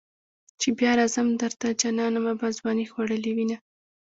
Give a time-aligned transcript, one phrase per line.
[0.59, 3.57] چې بیا راځم درته جانانه ما به ځوانی خوړلې وینه.